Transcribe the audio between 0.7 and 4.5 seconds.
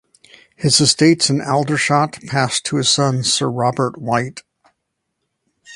estates in Aldershot passed to his son Sir Robert White.